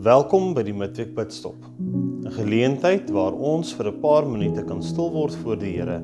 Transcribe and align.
Welkom 0.00 0.54
by 0.56 0.62
die 0.64 0.72
Midweek 0.72 1.10
Bidstop. 1.12 1.60
'n 1.76 2.30
Geleentheid 2.32 3.10
waar 3.12 3.34
ons 3.36 3.74
vir 3.76 3.90
'n 3.90 3.98
paar 4.00 4.24
minute 4.24 4.62
kan 4.64 4.80
stil 4.82 5.10
word 5.12 5.34
voor 5.42 5.58
die 5.60 5.72
Here 5.76 5.98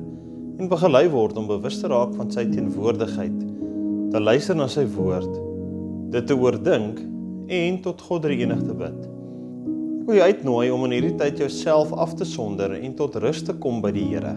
en 0.59 0.69
begelei 0.69 1.09
word 1.09 1.37
om 1.37 1.47
bewus 1.47 1.79
te 1.81 1.87
raak 1.87 2.13
van 2.13 2.29
sy 2.29 2.43
teenwoordigheid, 2.45 3.39
te 4.11 4.19
luister 4.19 4.55
na 4.55 4.67
sy 4.67 4.85
woord, 4.85 5.39
dit 6.11 6.27
te 6.27 6.37
oordink 6.37 6.99
en 7.47 7.81
tot 7.81 8.01
God 8.01 8.21
Drie-enig 8.21 8.61
te 8.67 8.75
bid. 8.75 8.99
Ek 10.01 10.05
wil 10.05 10.15
jou 10.15 10.27
uitnooi 10.29 10.69
om 10.71 10.85
in 10.85 10.91
hierdie 10.91 11.17
tyd 11.17 11.39
jouself 11.39 11.91
af 11.93 12.13
te 12.13 12.25
sonder 12.25 12.77
en 12.77 12.93
tot 12.93 13.15
rus 13.15 13.41
te 13.41 13.53
kom 13.53 13.81
by 13.81 13.91
die 13.91 14.05
Here. 14.13 14.35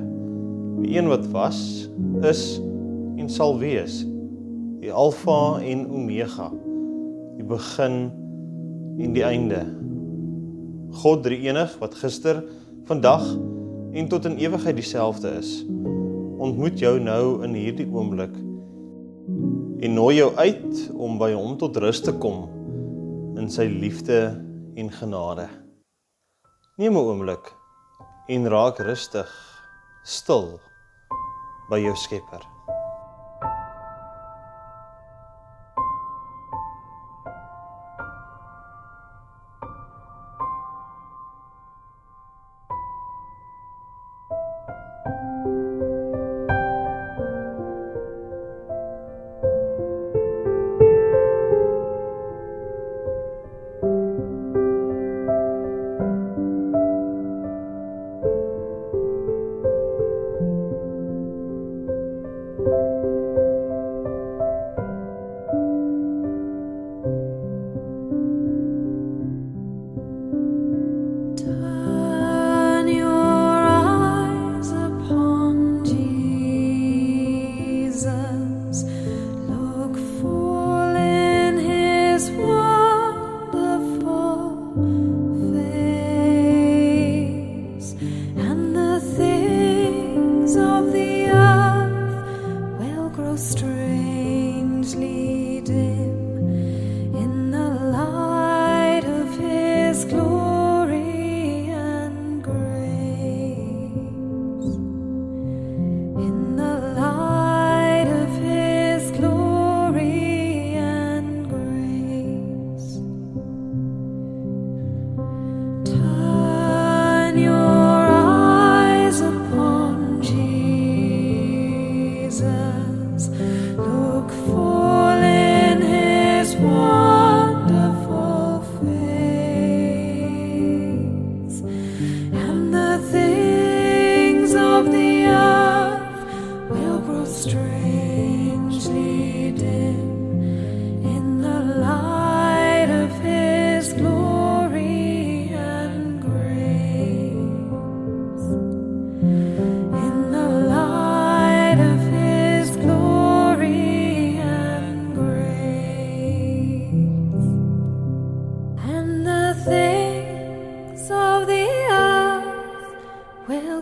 Die 0.80 0.96
een 0.96 1.08
wat 1.08 1.27
was, 1.36 1.90
is 2.22 2.63
en 3.18 3.29
sal 3.29 3.58
wees, 3.58 4.07
die 4.80 4.93
Alfa 4.93 5.61
en 5.61 5.85
Omega, 5.90 6.49
die 7.36 7.44
begin 7.44 8.08
en 8.08 8.29
die 9.17 9.25
einde. 9.25 9.64
God 11.00 11.22
Drie-enig 11.25 11.77
wat 11.81 11.96
gister, 12.00 12.43
vandag 12.89 13.25
en 13.93 14.08
tot 14.08 14.27
in 14.29 14.39
ewigheid 14.39 14.77
dieselfde 14.77 15.32
is. 15.39 15.64
Ontmoet 16.41 16.79
jou 16.81 16.99
nou 17.00 17.41
in 17.46 17.57
hierdie 17.57 17.89
oomblik 17.89 18.35
en 19.81 19.94
nooi 19.96 20.18
jou 20.18 20.29
uit 20.36 20.82
om 20.93 21.17
by 21.21 21.31
hom 21.32 21.57
tot 21.61 21.79
rus 21.81 22.03
te 22.05 22.13
kom 22.21 22.44
in 23.41 23.49
sy 23.49 23.64
liefde 23.71 24.21
en 24.77 24.93
genade. 24.93 25.49
Neem 26.77 26.96
'n 26.96 27.08
oomblik 27.08 27.53
en 28.29 28.49
raak 28.49 28.79
rustig, 28.79 29.30
stil 30.05 30.61
by 31.71 31.79
jou 31.80 31.96
Skepper. 31.96 32.50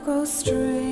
grow 0.09 0.25
strange. 0.25 0.88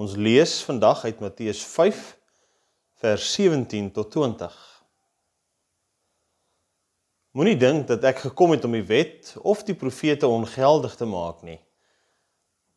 Ons 0.00 0.14
lees 0.16 0.52
vandag 0.64 1.02
uit 1.04 1.18
Matteus 1.20 1.58
5 1.74 1.98
vers 3.02 3.24
17 3.34 3.90
tot 3.92 4.08
20. 4.14 4.54
Moenie 7.36 7.58
dink 7.60 7.84
dat 7.90 8.06
ek 8.08 8.22
gekom 8.22 8.54
het 8.54 8.64
om 8.64 8.78
die 8.78 8.86
wet 8.88 9.34
of 9.44 9.60
die 9.68 9.76
profete 9.76 10.30
ongeldig 10.30 10.94
te 10.96 11.10
maak 11.10 11.42
nie. 11.44 11.58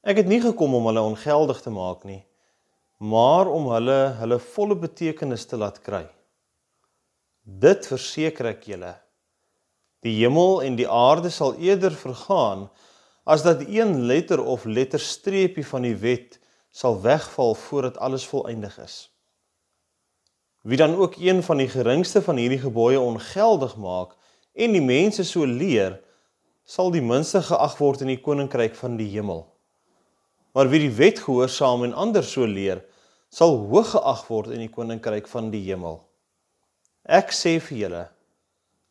Ek 0.03 0.19
het 0.19 0.27
nie 0.27 0.41
gekom 0.43 0.75
om 0.75 0.91
hulle 0.91 1.05
ongeldig 1.13 1.63
te 1.63 1.71
maak 1.71 2.03
nie, 2.09 2.19
maar 2.99 3.47
om 3.47 3.71
hulle 3.71 3.97
hulle 4.19 4.41
volle 4.49 4.79
betekenis 4.83 5.47
te 5.47 5.61
laat 5.63 5.79
kry. 5.87 6.03
Dit 7.47 7.87
verseker 7.87 8.51
ek 8.51 8.67
julle. 8.73 8.97
Die 10.03 10.17
hemel 10.19 10.59
en 10.67 10.75
die 10.75 10.91
aarde 10.91 11.31
sal 11.31 11.55
eerder 11.55 11.95
vergaan 11.95 12.67
as 13.23 13.47
dat 13.47 13.63
een 13.63 14.01
letter 14.11 14.43
of 14.43 14.67
letterstreepie 14.67 15.69
van 15.71 15.87
die 15.87 15.95
wet 16.03 16.42
sal 16.73 16.97
wegval 17.01 17.53
voordat 17.55 17.99
alles 18.01 18.25
volëindig 18.25 18.79
is. 18.81 18.95
Wie 20.63 20.77
dan 20.77 20.95
ook 20.95 21.19
een 21.21 21.43
van 21.43 21.59
die 21.61 21.69
geringste 21.69 22.21
van 22.21 22.39
hierdie 22.41 22.61
gebooie 22.63 22.99
ongeldig 22.99 23.75
maak 23.77 24.15
en 24.53 24.73
die 24.73 24.81
mense 24.81 25.25
so 25.27 25.45
leer, 25.45 25.99
sal 26.63 26.89
die 26.91 27.03
minste 27.03 27.43
geag 27.43 27.75
word 27.77 28.01
in 28.01 28.09
die 28.13 28.21
koninkryk 28.23 28.75
van 28.79 28.95
die 28.97 29.09
hemel. 29.11 29.43
Maar 30.53 30.69
wie 30.71 30.79
die 30.85 30.95
wet 30.97 31.19
gehoorsaam 31.19 31.83
en 31.83 31.93
ander 31.93 32.23
so 32.25 32.47
leer, 32.47 32.81
sal 33.29 33.57
hoog 33.67 33.91
geag 33.93 34.25
word 34.29 34.53
in 34.55 34.63
die 34.63 34.71
koninkryk 34.71 35.27
van 35.29 35.51
die 35.53 35.61
hemel. 35.67 35.99
Ek 37.03 37.33
sê 37.35 37.57
vir 37.59 37.77
julle, 37.83 38.03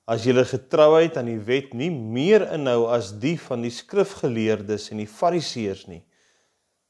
as 0.06 0.26
julle 0.26 0.44
getrouheid 0.44 1.16
aan 1.16 1.30
die 1.30 1.40
wet 1.46 1.72
nie 1.78 1.90
meer 1.90 2.44
inhou 2.52 2.90
as 2.92 3.14
die 3.22 3.38
van 3.40 3.62
die 3.64 3.72
skrifgeleerdes 3.72 4.90
en 4.92 5.00
die 5.00 5.08
fariseërs 5.08 5.86
nie, 5.88 6.02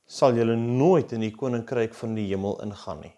sal 0.07 0.37
julle 0.37 0.57
nooit 0.57 1.13
in 1.13 1.25
die 1.25 1.33
koninkryk 1.35 1.95
van 1.95 2.15
die 2.19 2.29
hemel 2.29 2.59
ingaan 2.65 3.05
nie. 3.07 3.15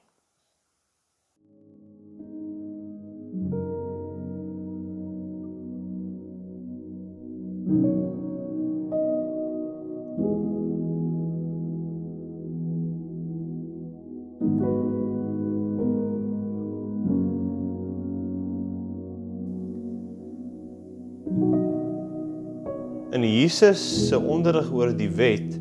In 23.14 23.22
Jesus 23.22 24.08
se 24.08 24.18
onderrig 24.18 24.72
oor 24.74 24.90
die 24.90 25.08
wet 25.08 25.54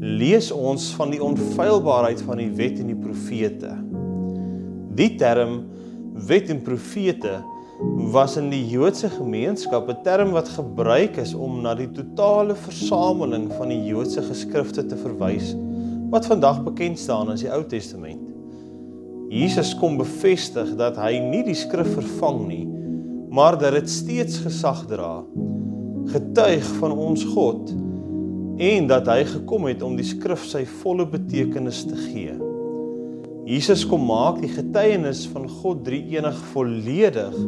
lees 0.00 0.48
ons 0.48 0.86
van 0.96 1.10
die 1.12 1.20
onfeilbaarheid 1.20 2.22
van 2.24 2.40
die 2.40 2.50
wet 2.56 2.78
en 2.80 2.88
die 2.88 2.96
profete. 2.96 3.74
Die 4.96 5.12
term 5.20 5.58
wet 6.28 6.48
en 6.52 6.62
profete 6.64 7.42
was 8.12 8.38
in 8.40 8.48
die 8.52 8.62
Joodse 8.68 9.10
gemeenskap 9.12 9.88
'n 9.88 10.02
term 10.04 10.32
wat 10.32 10.48
gebruik 10.48 11.16
is 11.16 11.34
om 11.34 11.60
na 11.60 11.74
die 11.74 11.90
totale 11.92 12.54
versameling 12.54 13.52
van 13.52 13.68
die 13.68 13.84
Joodse 13.88 14.22
geskrifte 14.22 14.86
te 14.86 14.96
verwys 14.96 15.54
wat 16.10 16.26
vandag 16.26 16.64
bekend 16.64 16.98
staan 16.98 17.28
as 17.28 17.40
die 17.40 17.52
Ou 17.52 17.62
Testament. 17.64 18.32
Jesus 19.28 19.74
kom 19.74 19.96
bevestig 19.96 20.76
dat 20.76 20.96
hy 20.96 21.18
nie 21.18 21.44
die 21.44 21.54
skrif 21.54 21.92
vervang 21.94 22.48
nie, 22.48 22.66
maar 23.30 23.58
dat 23.58 23.72
dit 23.72 23.88
steeds 23.88 24.38
gesag 24.38 24.86
dra. 24.86 25.22
Getuig 26.06 26.64
van 26.80 26.92
ons 26.92 27.24
God 27.24 27.70
en 28.60 28.86
dat 28.90 29.06
hy 29.08 29.22
gekom 29.24 29.70
het 29.70 29.80
om 29.82 29.94
die 29.96 30.04
skrif 30.04 30.42
sy 30.44 30.66
volle 30.82 31.06
betekenis 31.08 31.80
te 31.88 31.96
gee. 31.96 32.34
Jesus 33.48 33.86
kom 33.88 34.02
maak 34.04 34.42
die 34.42 34.50
getuienis 34.52 35.22
van 35.32 35.46
God 35.48 35.80
drie-enig 35.86 36.36
volledig 36.52 37.38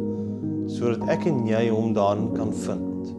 sodat 0.73 1.05
ek 1.13 1.27
en 1.29 1.43
jy 1.51 1.67
hom 1.69 1.91
daarin 1.93 2.31
kan 2.33 2.55
vind. 2.65 3.11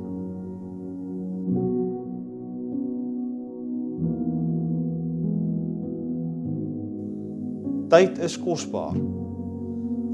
Tyd 7.94 8.18
is 8.26 8.40
kosbaar. 8.42 8.98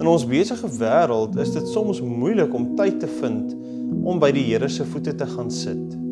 In 0.04 0.12
ons 0.12 0.28
besige 0.28 0.68
wêreld 0.82 1.40
is 1.40 1.56
dit 1.56 1.72
soms 1.72 2.04
moeilik 2.04 2.52
om 2.56 2.74
tyd 2.76 3.00
te 3.00 3.08
vind 3.22 3.56
om 4.04 4.20
by 4.20 4.34
die 4.36 4.50
Here 4.52 4.68
se 4.68 4.84
voete 4.84 5.16
te 5.16 5.32
gaan 5.32 5.52
sit. 5.54 6.09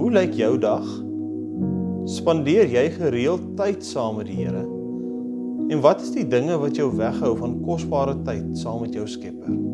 Hoe 0.00 0.08
lyk 0.08 0.32
jou 0.32 0.54
dag? 0.56 0.84
Spandeer 2.08 2.70
jy 2.72 2.86
gereeld 2.94 3.42
tyd 3.58 3.82
saam 3.84 4.16
met 4.16 4.30
die 4.30 4.38
Here? 4.38 4.62
En 5.68 5.82
wat 5.84 6.00
is 6.00 6.14
die 6.14 6.24
dinge 6.24 6.56
wat 6.62 6.80
jou 6.80 6.86
weghou 6.96 7.34
van 7.36 7.58
kosbare 7.66 8.14
tyd 8.24 8.46
saam 8.56 8.80
met 8.80 8.96
jou 8.96 9.04
Skepper? 9.04 9.69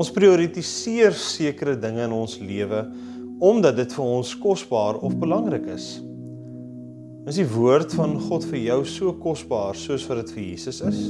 Ons 0.00 0.08
prioritiseer 0.16 1.12
sekere 1.12 1.74
dinge 1.76 2.06
in 2.06 2.14
ons 2.16 2.38
lewe 2.40 2.86
omdat 3.44 3.76
dit 3.76 3.92
vir 3.96 4.04
ons 4.04 4.30
kosbaar 4.40 4.98
of 5.04 5.16
belangrik 5.20 5.66
is. 5.72 5.94
Is 7.28 7.40
die 7.40 7.48
woord 7.48 7.92
van 7.96 8.14
God 8.20 8.44
vir 8.48 8.62
jou 8.62 8.78
so 8.88 9.12
kosbaar 9.20 9.76
soos 9.76 10.06
wat 10.08 10.22
dit 10.22 10.32
vir 10.36 10.44
Jesus 10.44 10.80
is? 10.84 11.02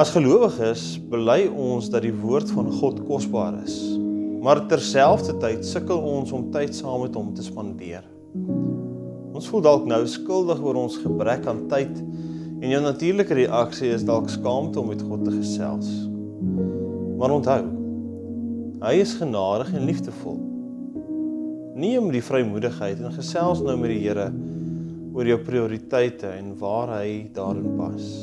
As 0.00 0.14
gelowiges 0.14 0.94
bely 1.12 1.42
ons 1.52 1.90
dat 1.92 2.06
die 2.06 2.14
woord 2.22 2.48
van 2.54 2.70
God 2.72 3.02
kosbaar 3.04 3.58
is. 3.66 3.74
Maar 4.40 4.62
terselfdertyd 4.70 5.66
sukkel 5.68 6.00
ons 6.00 6.32
om 6.32 6.46
tyd 6.54 6.72
saam 6.72 7.02
met 7.04 7.18
hom 7.18 7.34
te 7.36 7.44
spandeer. 7.44 8.06
Ons 9.36 9.50
voel 9.52 9.66
dalk 9.66 9.84
nou 9.90 9.98
skuldig 10.08 10.62
oor 10.64 10.78
ons 10.86 10.96
gebrek 11.02 11.44
aan 11.52 11.66
tyd 11.68 11.92
en 12.00 12.72
jou 12.72 12.80
natuurlike 12.80 13.36
reaksie 13.42 13.92
is 13.92 14.06
dalk 14.08 14.32
skaamte 14.32 14.80
om 14.80 14.88
met 14.88 15.04
God 15.04 15.28
te 15.28 15.36
gesels. 15.36 15.92
Maar 17.20 17.36
onthou, 17.36 17.60
hy 18.80 18.96
is 19.04 19.16
genadig 19.20 19.76
en 19.76 19.88
liefdevol. 19.92 20.40
Neem 21.76 22.08
die 22.16 22.24
vrymoedigheid 22.24 23.04
en 23.04 23.20
gesels 23.20 23.60
nou 23.68 23.76
met 23.76 23.92
die 23.92 24.02
Here 24.08 24.30
oor 25.12 25.28
jou 25.28 25.42
prioriteite 25.44 26.38
en 26.40 26.54
waar 26.56 27.02
hy 27.02 27.26
daarin 27.36 27.74
pas. 27.76 28.14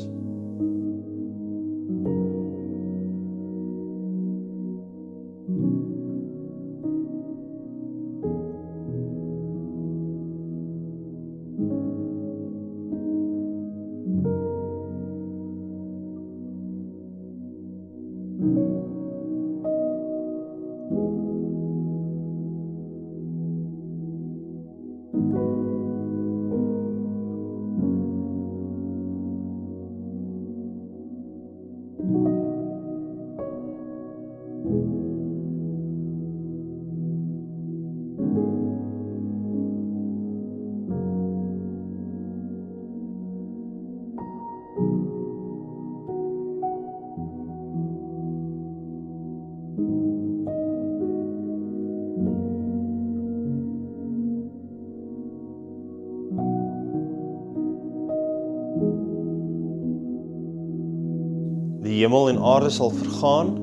Hemel 61.98 62.30
en 62.32 62.39
aarde 62.42 62.70
sal 62.74 62.94
vergaan, 62.94 63.54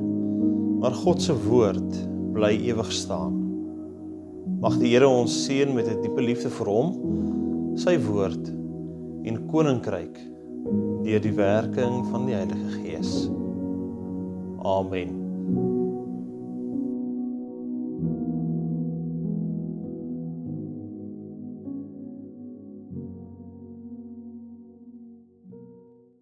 maar 0.82 0.94
God 1.04 1.22
se 1.22 1.34
woord 1.46 1.96
bly 2.34 2.52
ewig 2.68 2.92
staan. 2.92 3.40
Mag 4.60 4.76
die 4.80 4.92
Here 4.92 5.08
ons 5.08 5.32
seën 5.44 5.72
met 5.74 5.88
'n 5.88 6.02
diepe 6.02 6.22
liefde 6.22 6.50
vir 6.50 6.66
hom, 6.66 6.94
sy 7.76 7.96
woord 7.98 8.48
en 9.24 9.46
koninkryk 9.48 10.18
deur 11.04 11.20
die 11.20 11.36
werking 11.36 12.06
van 12.10 12.26
die 12.26 12.34
Heilige 12.34 12.80
Gees. 12.80 13.28
Amen. 14.64 15.23